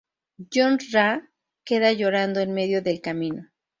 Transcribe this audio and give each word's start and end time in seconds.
Yon 0.55 0.77
Ra 0.93 1.21
queda 1.67 1.91
llorando 1.93 2.39
en 2.39 2.55
medio 2.55 2.81
del 2.81 3.01
camino. 3.01 3.51